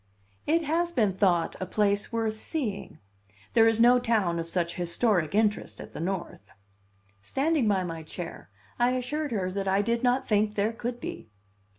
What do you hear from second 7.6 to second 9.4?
by my chair, I assured